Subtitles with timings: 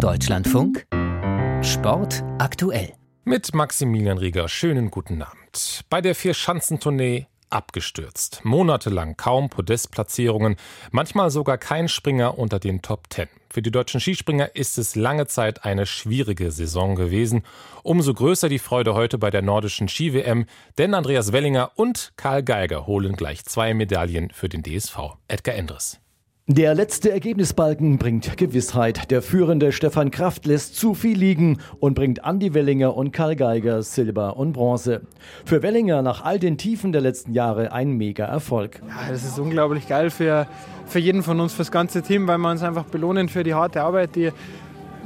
[0.00, 0.86] Deutschlandfunk
[1.62, 2.94] Sport aktuell.
[3.24, 5.82] Mit Maximilian Rieger, schönen guten Abend.
[5.90, 8.40] Bei der Vier-Schanzentournee abgestürzt.
[8.42, 10.56] Monatelang kaum Podestplatzierungen,
[10.90, 13.28] manchmal sogar kein Springer unter den Top Ten.
[13.50, 17.42] Für die deutschen Skispringer ist es lange Zeit eine schwierige Saison gewesen.
[17.82, 20.46] Umso größer die Freude heute bei der nordischen Ski-WM,
[20.78, 25.18] denn Andreas Wellinger und Karl Geiger holen gleich zwei Medaillen für den DSV.
[25.28, 26.00] Edgar Endres.
[26.52, 29.12] Der letzte Ergebnisbalken bringt Gewissheit.
[29.12, 33.84] Der führende Stefan Kraft lässt zu viel liegen und bringt Andi Wellinger und Karl Geiger
[33.84, 35.02] Silber und Bronze.
[35.44, 38.82] Für Wellinger nach all den Tiefen der letzten Jahre ein Mega-Erfolg.
[38.88, 40.48] Ja, das ist unglaublich geil für,
[40.86, 43.82] für jeden von uns, fürs ganze Team, weil wir uns einfach belohnen für die harte
[43.82, 44.32] Arbeit, die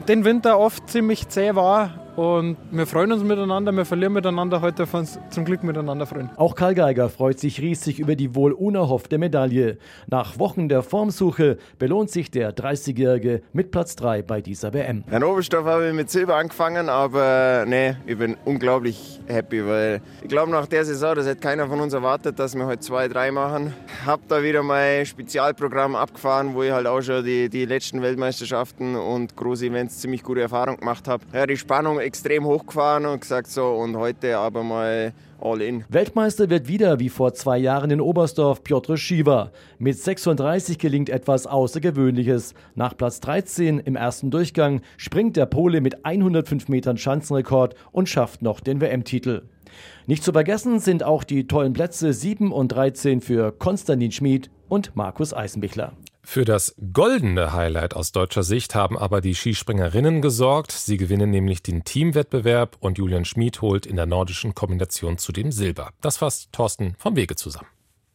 [0.08, 4.76] den Winter oft ziemlich zäh war und wir freuen uns miteinander, wir verlieren miteinander, heute
[4.76, 6.30] dürfen uns zum Glück miteinander freuen.
[6.36, 9.78] Auch Karl Geiger freut sich riesig über die wohl unerhoffte Medaille.
[10.06, 15.04] Nach Wochen der Formsuche belohnt sich der 30-Jährige mit Platz 3 bei dieser WM.
[15.10, 20.28] In Oberstoff habe ich mit Silber angefangen, aber nee, ich bin unglaublich happy, weil ich
[20.28, 23.30] glaube nach der Saison, das hätte keiner von uns erwartet, dass wir heute zwei, drei
[23.30, 23.72] machen.
[24.06, 28.94] Hab da wieder mein Spezialprogramm abgefahren, wo ich halt auch schon die, die letzten Weltmeisterschaften
[28.94, 31.24] und große Events ziemlich gute Erfahrung gemacht habe.
[31.32, 35.84] Ja, die Spannung extrem hochgefahren und gesagt so und heute aber mal all in.
[35.88, 39.50] Weltmeister wird wieder wie vor zwei Jahren in Oberstdorf Piotr Schiwa.
[39.78, 42.54] Mit 36 gelingt etwas Außergewöhnliches.
[42.74, 48.42] Nach Platz 13 im ersten Durchgang springt der Pole mit 105 Metern Schanzenrekord und schafft
[48.42, 49.42] noch den WM-Titel.
[50.06, 54.94] Nicht zu vergessen sind auch die tollen Plätze 7 und 13 für Konstantin Schmid und
[54.94, 55.94] Markus Eisenbichler.
[56.24, 60.72] Für das goldene Highlight aus deutscher Sicht haben aber die Skispringerinnen gesorgt.
[60.72, 65.90] Sie gewinnen nämlich den Teamwettbewerb und Julian Schmid holt in der nordischen Kombination zudem Silber.
[66.00, 67.68] Das fasst Thorsten vom Wege zusammen.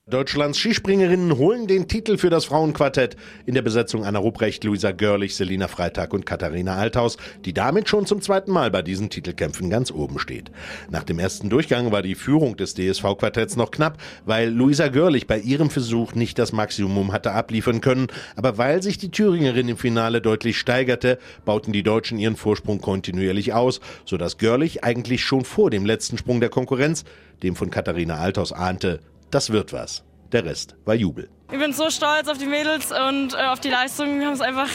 [0.09, 3.15] Deutschlands Skispringerinnen holen den Titel für das Frauenquartett
[3.45, 8.07] in der Besetzung Anna Ruprecht, Luisa Görlich, Selina Freitag und Katharina Althaus, die damit schon
[8.07, 10.49] zum zweiten Mal bei diesen Titelkämpfen ganz oben steht.
[10.89, 15.37] Nach dem ersten Durchgang war die Führung des DSV-Quartetts noch knapp, weil Luisa Görlich bei
[15.37, 20.21] ihrem Versuch nicht das Maximum hatte abliefern können, aber weil sich die Thüringerin im Finale
[20.21, 25.85] deutlich steigerte, bauten die Deutschen ihren Vorsprung kontinuierlich aus, sodass Görlich eigentlich schon vor dem
[25.85, 27.03] letzten Sprung der Konkurrenz,
[27.43, 30.03] dem von Katharina Althaus ahnte, das wird was.
[30.31, 31.29] Der Rest war Jubel.
[31.51, 34.19] Ich bin so stolz auf die Mädels und äh, auf die Leistung.
[34.19, 34.69] Wir haben es einfach,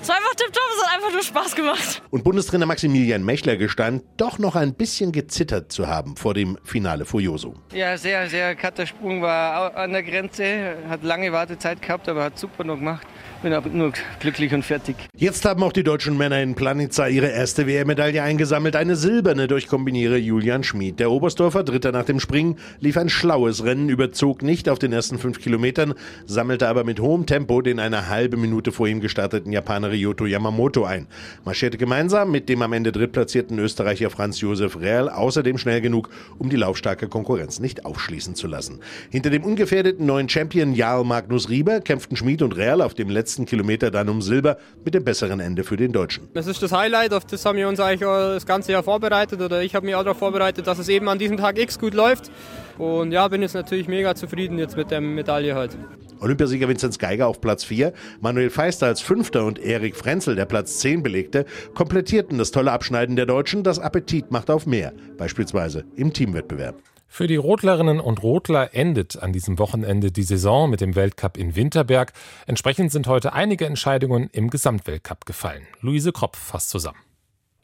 [0.00, 2.02] es war einfach tipptopp, es hat einfach nur Spaß gemacht.
[2.08, 7.04] Und Bundestrainer Maximilian Mechler gestand, doch noch ein bisschen gezittert zu haben vor dem Finale
[7.04, 7.54] Furioso.
[7.74, 12.38] Ja, sehr, sehr katter Sprung, war an der Grenze, hat lange Wartezeit gehabt, aber hat
[12.38, 13.06] super noch gemacht.
[13.42, 14.96] Bin aber nur glücklich und fertig.
[15.14, 18.74] Jetzt haben auch die deutschen Männer in Planica ihre erste WM-Medaille eingesammelt.
[18.74, 20.98] Eine silberne durch Kombiniere Julian Schmid.
[20.98, 25.18] Der Oberstdorfer, Dritter nach dem Springen, lief ein schlaues Rennen, überzog nicht auf den ersten
[25.18, 25.92] fünf Kilometern,
[26.26, 30.84] sammelte aber mit hohem Tempo den eine halbe Minute vor ihm gestarteten Japaner Ryoto Yamamoto
[30.84, 31.06] ein.
[31.44, 36.50] Marschierte gemeinsam mit dem am Ende drittplatzierten Österreicher Franz Josef Rehl außerdem schnell genug, um
[36.50, 38.80] die laufstarke Konkurrenz nicht aufschließen zu lassen.
[39.10, 43.46] Hinter dem ungefährdeten neuen Champion Jarl Magnus Rieber kämpften Schmid und Rehl auf dem letzten
[43.46, 46.28] Kilometer dann um Silber mit dem besseren Ende für den Deutschen.
[46.34, 49.62] Das ist das Highlight, auf das haben wir uns eigentlich das ganze Jahr vorbereitet oder
[49.62, 52.30] ich habe mich auch darauf vorbereitet, dass es eben an diesem Tag X gut läuft.
[52.78, 55.78] Und ja, bin jetzt natürlich mega zufrieden jetzt mit der Medaille heute.
[56.20, 60.78] Olympiasieger Vinzenz Geiger auf Platz 4, Manuel Feister als Fünfter und Erik Frenzel, der Platz
[60.78, 63.62] 10 belegte, komplettierten das tolle Abschneiden der Deutschen.
[63.62, 66.76] Das Appetit macht auf mehr, beispielsweise im Teamwettbewerb.
[67.06, 71.54] Für die Rotlerinnen und Rotler endet an diesem Wochenende die Saison mit dem Weltcup in
[71.54, 72.12] Winterberg.
[72.46, 75.62] Entsprechend sind heute einige Entscheidungen im Gesamtweltcup gefallen.
[75.80, 76.98] Luise Kropf fasst zusammen.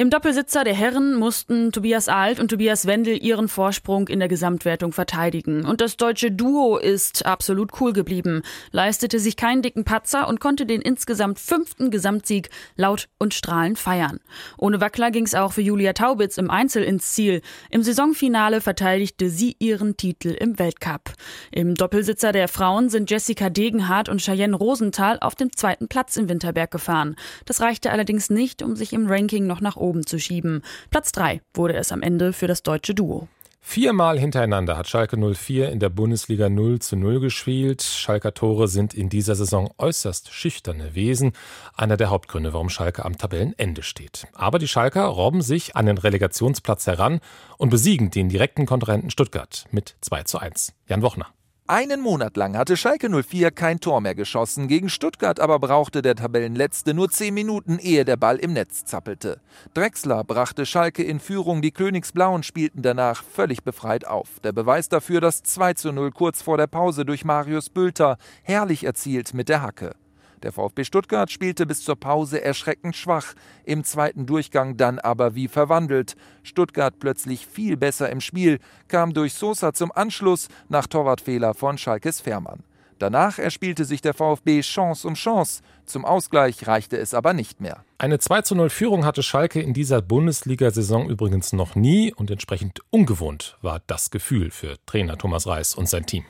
[0.01, 4.93] Im Doppelsitzer der Herren mussten Tobias Alt und Tobias Wendel ihren Vorsprung in der Gesamtwertung
[4.93, 5.67] verteidigen.
[5.67, 8.41] Und das deutsche Duo ist absolut cool geblieben,
[8.71, 14.21] leistete sich keinen dicken Patzer und konnte den insgesamt fünften Gesamtsieg laut und strahlend feiern.
[14.57, 17.43] Ohne Wackler ging es auch für Julia Taubitz im Einzel ins Ziel.
[17.69, 21.13] Im Saisonfinale verteidigte sie ihren Titel im Weltcup.
[21.53, 26.31] Im Doppelsitzer der Frauen sind Jessica Degenhardt und Cheyenne Rosenthal auf dem zweiten Platz in
[26.31, 27.17] Winterberg gefahren.
[27.45, 30.63] Das reichte allerdings nicht, um sich im Ranking noch nach oben oben zu schieben.
[30.91, 33.29] Platz 3 wurde es am Ende für das deutsche Duo.
[33.63, 37.83] Viermal hintereinander hat Schalke 04 in der Bundesliga 0 zu 0 gespielt.
[37.83, 41.33] Schalker Tore sind in dieser Saison äußerst schüchterne Wesen.
[41.77, 44.27] Einer der Hauptgründe, warum Schalke am Tabellenende steht.
[44.33, 47.21] Aber die Schalker robben sich an den Relegationsplatz heran
[47.59, 50.73] und besiegen den direkten Kontrahenten Stuttgart mit 2 zu 1.
[50.89, 51.27] Jan Wochner.
[51.71, 56.17] Einen Monat lang hatte Schalke 04 kein Tor mehr geschossen, gegen Stuttgart aber brauchte der
[56.17, 59.41] Tabellenletzte nur zehn Minuten, ehe der Ball im Netz zappelte.
[59.73, 64.41] Drexler brachte Schalke in Führung, die Königsblauen spielten danach völlig befreit auf.
[64.43, 68.83] Der Beweis dafür das 2 zu 0 kurz vor der Pause durch Marius Bülter, herrlich
[68.83, 69.95] erzielt mit der Hacke.
[70.43, 73.35] Der VfB Stuttgart spielte bis zur Pause erschreckend schwach,
[73.65, 76.17] im zweiten Durchgang dann aber wie verwandelt.
[76.43, 78.59] Stuttgart plötzlich viel besser im Spiel,
[78.89, 82.65] kam durch Sosa zum Anschluss nach Torwartfehler von Schalkes Fährmann.
[83.01, 85.63] Danach erspielte sich der VfB Chance um Chance.
[85.87, 87.83] Zum Ausgleich reichte es aber nicht mehr.
[87.97, 92.81] Eine 2 zu 0 Führung hatte Schalke in dieser Bundesliga-Saison übrigens noch nie und entsprechend
[92.91, 96.25] ungewohnt war das Gefühl für Trainer Thomas Reis und sein Team.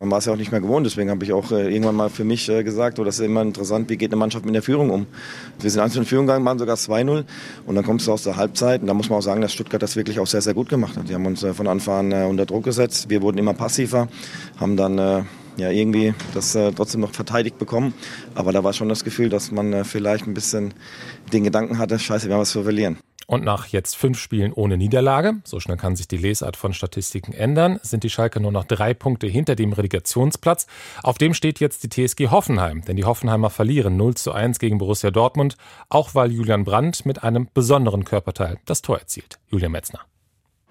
[0.00, 2.08] Man war es ja auch nicht mehr gewohnt, deswegen habe ich auch äh, irgendwann mal
[2.08, 4.62] für mich äh, gesagt, oh, das ist immer interessant, wie geht eine Mannschaft mit der
[4.62, 5.06] Führung um.
[5.58, 7.24] Wir sind einzeln in Führung gegangen, waren sogar 2-0
[7.66, 9.82] und dann kommst du aus der Halbzeit und da muss man auch sagen, dass Stuttgart
[9.82, 11.08] das wirklich auch sehr, sehr gut gemacht hat.
[11.08, 14.06] Die haben uns äh, von Anfang an äh, unter Druck gesetzt, wir wurden immer passiver,
[14.58, 15.22] haben dann äh,
[15.56, 17.92] ja, irgendwie das äh, trotzdem noch verteidigt bekommen,
[18.36, 20.74] aber da war schon das Gefühl, dass man äh, vielleicht ein bisschen
[21.32, 22.98] den Gedanken hatte, scheiße, wir haben was zu verlieren.
[23.30, 27.34] Und nach jetzt fünf Spielen ohne Niederlage, so schnell kann sich die Lesart von Statistiken
[27.34, 30.66] ändern, sind die Schalke nur noch drei Punkte hinter dem Relegationsplatz.
[31.02, 34.78] Auf dem steht jetzt die TSG Hoffenheim, denn die Hoffenheimer verlieren 0 zu 1 gegen
[34.78, 35.58] Borussia Dortmund,
[35.90, 39.38] auch weil Julian Brandt mit einem besonderen Körperteil das Tor erzielt.
[39.50, 40.00] Julian Metzner.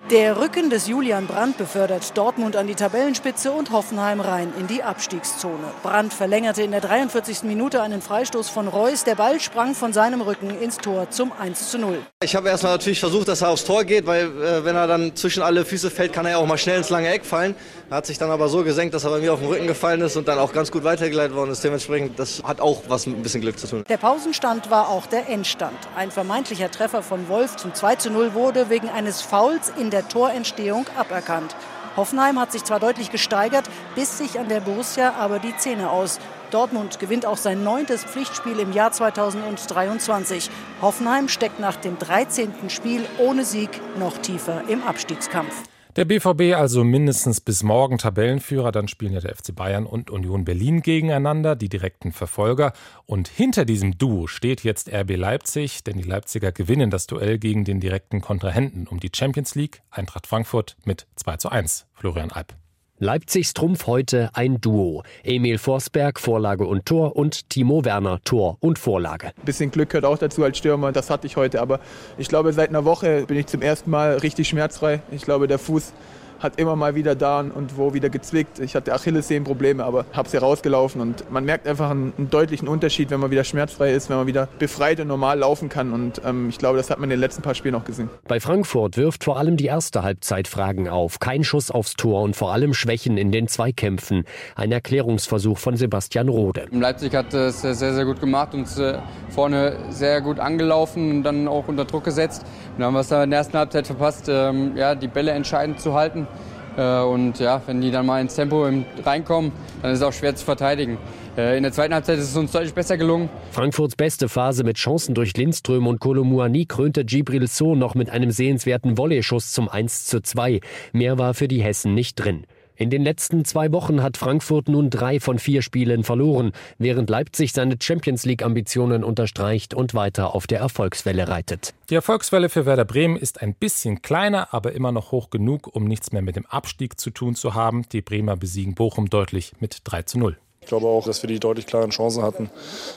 [0.10, 4.82] Der Rücken des Julian Brandt befördert Dortmund an die Tabellenspitze und Hoffenheim rein in die
[4.82, 5.74] Abstiegszone.
[5.84, 7.44] Brandt verlängerte in der 43.
[7.44, 9.04] Minute einen Freistoß von Reus.
[9.04, 11.98] Der Ball sprang von seinem Rücken ins Tor zum 1 zu 0.
[12.24, 15.14] Ich habe erstmal natürlich versucht, dass er aufs Tor geht, weil äh, wenn er dann
[15.18, 17.54] zwischen alle Füße fällt, kann er ja auch mal schnell ins lange Eck fallen.
[17.90, 20.00] Er hat sich dann aber so gesenkt, dass er bei mir auf den Rücken gefallen
[20.00, 21.66] ist und dann auch ganz gut weitergeleitet worden ist.
[21.66, 23.84] Dementsprechend, das hat auch was mit ein bisschen Glück zu tun.
[23.90, 25.78] Der Pausenstand war auch der Endstand.
[25.98, 29.97] Ein vermeintlicher Treffer von Wolf zum 2 zu 0 wurde wegen eines Fouls in der
[30.04, 31.56] Torentstehung aberkannt.
[31.96, 36.20] Hoffenheim hat sich zwar deutlich gesteigert, biss sich an der Borussia aber die Zähne aus.
[36.52, 40.50] Dortmund gewinnt auch sein neuntes Pflichtspiel im Jahr 2023.
[40.82, 42.70] Hoffenheim steckt nach dem 13.
[42.70, 45.64] Spiel ohne Sieg noch tiefer im Abstiegskampf.
[45.98, 50.46] Der BVB also mindestens bis morgen Tabellenführer, dann spielen ja der FC Bayern und Union
[50.46, 52.74] Berlin gegeneinander, die direkten Verfolger.
[53.08, 57.66] Und hinter diesem Duo steht jetzt RB Leipzig, denn die Leipziger gewinnen das Duell gegen
[57.66, 61.88] den direkten Kontrahenten um die Champions League, Eintracht Frankfurt mit 2 zu 1.
[61.96, 62.54] Florian Alp.
[63.00, 65.04] Leipzigs Trumpf heute ein Duo.
[65.24, 69.34] Emil Forsberg, Vorlage und Tor und Timo Werner, Tor und Vorlage.
[69.46, 71.62] Bisschen Glück gehört auch dazu als Stürmer, das hatte ich heute.
[71.62, 71.80] Aber
[72.18, 75.02] ich glaube, seit einer Woche bin ich zum ersten Mal richtig schmerzfrei.
[75.12, 75.94] Ich glaube, der Fuß
[76.40, 78.60] hat immer mal wieder da und wo wieder gezwickt.
[78.60, 83.10] Ich hatte Achillessehnenprobleme, aber habe sie rausgelaufen und man merkt einfach einen, einen, deutlichen Unterschied,
[83.10, 86.50] wenn man wieder schmerzfrei ist, wenn man wieder befreit und normal laufen kann und ähm,
[86.50, 88.10] ich glaube, das hat man in den letzten paar Spielen auch gesehen.
[88.28, 91.20] Bei Frankfurt wirft vor allem die erste Halbzeit Fragen auf.
[91.20, 94.24] Kein Schuss aufs Tor und vor allem Schwächen in den Zweikämpfen.
[94.56, 96.66] Ein Erklärungsversuch von Sebastian Rode.
[96.72, 99.00] Leipzig hat es sehr, sehr gut gemacht, uns äh,
[99.30, 102.44] vorne sehr gut angelaufen und dann auch unter Druck gesetzt.
[102.74, 105.80] Und dann haben wir es in der ersten Halbzeit verpasst, ähm, ja, die Bälle entscheidend
[105.80, 106.28] zu halten.
[106.78, 108.70] Äh, und ja, wenn die dann mal ins Tempo
[109.04, 109.52] reinkommen,
[109.82, 110.98] dann ist es auch schwer zu verteidigen.
[111.36, 113.30] Äh, in der zweiten Halbzeit ist es uns deutlich besser gelungen.
[113.52, 118.32] Frankfurts beste Phase mit Chancen durch Lindström und Kolomuani krönte Gibril So noch mit einem
[118.32, 120.62] sehenswerten Volleyschuss zum 1 zu 2.
[120.94, 122.46] Mehr war für die Hessen nicht drin.
[122.80, 127.52] In den letzten zwei Wochen hat Frankfurt nun drei von vier Spielen verloren, während Leipzig
[127.52, 131.74] seine Champions League-Ambitionen unterstreicht und weiter auf der Erfolgswelle reitet.
[131.90, 135.86] Die Erfolgswelle für Werder Bremen ist ein bisschen kleiner, aber immer noch hoch genug, um
[135.86, 137.82] nichts mehr mit dem Abstieg zu tun zu haben.
[137.92, 140.38] Die Bremer besiegen Bochum deutlich mit 3 zu 0.
[140.68, 142.50] Ich glaube auch, dass wir die deutlich klaren Chancen hatten.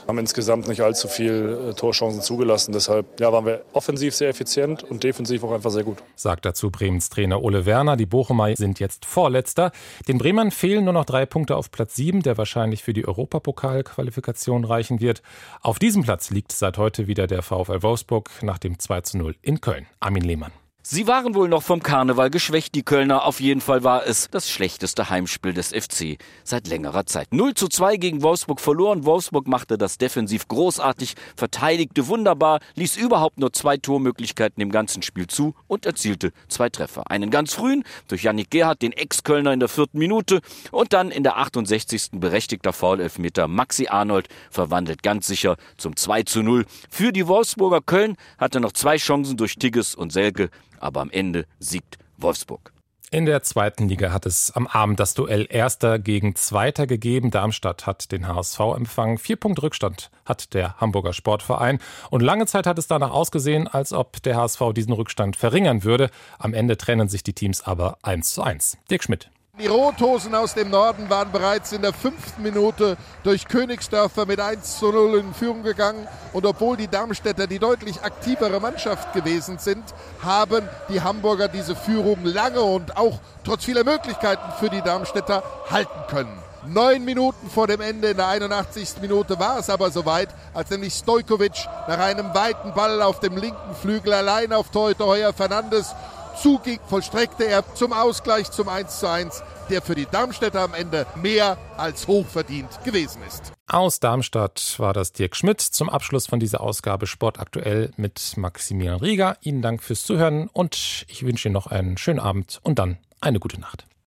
[0.05, 2.73] Haben insgesamt nicht allzu viel äh, Torchancen zugelassen.
[2.73, 5.99] Deshalb ja, waren wir offensiv sehr effizient und defensiv auch einfach sehr gut.
[6.17, 7.95] Sagt dazu Bremens Trainer Ole Werner.
[7.95, 9.71] Die Bochumer sind jetzt Vorletzter.
[10.09, 14.65] Den Bremern fehlen nur noch drei Punkte auf Platz sieben, der wahrscheinlich für die Europapokalqualifikation
[14.65, 15.21] reichen wird.
[15.61, 19.35] Auf diesem Platz liegt seit heute wieder der VfL Wolfsburg nach dem 2 zu 0
[19.41, 19.87] in Köln.
[20.01, 20.51] Armin Lehmann.
[20.83, 23.25] Sie waren wohl noch vom Karneval geschwächt, die Kölner.
[23.25, 27.31] Auf jeden Fall war es das schlechteste Heimspiel des FC seit längerer Zeit.
[27.31, 29.05] 0 zu 2 gegen Wolfsburg verloren.
[29.05, 35.27] Wolfsburg machte das defensiv großartig, verteidigte wunderbar, ließ überhaupt nur zwei Tormöglichkeiten im ganzen Spiel
[35.27, 37.11] zu und erzielte zwei Treffer.
[37.11, 41.21] Einen ganz frühen durch Yannick Gerhardt, den Ex-Kölner in der vierten Minute und dann in
[41.21, 42.09] der 68.
[42.13, 46.65] berechtigter Foul-Elfmeter Maxi Arnold verwandelt ganz sicher zum 2 zu 0.
[46.89, 50.49] Für die Wolfsburger Köln hatte noch zwei Chancen durch Tigges und Selke
[50.81, 52.73] aber am Ende siegt Wolfsburg.
[53.13, 57.29] In der zweiten Liga hat es am Abend das Duell Erster gegen Zweiter gegeben.
[57.29, 59.17] Darmstadt hat den HSV empfangen.
[59.17, 61.79] Vier Punkte Rückstand hat der Hamburger Sportverein.
[62.09, 66.09] Und lange Zeit hat es danach ausgesehen, als ob der HSV diesen Rückstand verringern würde.
[66.39, 68.77] Am Ende trennen sich die Teams aber eins zu eins.
[68.89, 69.29] Dirk Schmidt.
[69.59, 74.79] Die Rothosen aus dem Norden waren bereits in der fünften Minute durch Königsdörfer mit 1
[74.79, 76.07] zu 0 in Führung gegangen.
[76.31, 79.83] Und obwohl die Darmstädter die deutlich aktivere Mannschaft gewesen sind,
[80.23, 86.07] haben die Hamburger diese Führung lange und auch trotz vieler Möglichkeiten für die Darmstädter halten
[86.07, 86.41] können.
[86.65, 89.01] Neun Minuten vor dem Ende, in der 81.
[89.01, 93.75] Minute war es aber soweit, als nämlich Stojkovic nach einem weiten Ball auf dem linken
[93.81, 95.93] Flügel allein auf Torhüter Heuer Fernandes
[96.41, 102.07] zuging, vollstreckte er zum Ausgleich zum 1:1, der für die Darmstädter am Ende mehr als
[102.07, 103.53] hochverdient gewesen ist.
[103.67, 108.99] Aus Darmstadt war das Dirk Schmidt zum Abschluss von dieser Ausgabe Sport aktuell mit Maximilian
[108.99, 109.37] Rieger.
[109.41, 113.39] Ihnen Dank fürs Zuhören und ich wünsche Ihnen noch einen schönen Abend und dann eine
[113.39, 113.85] gute Nacht.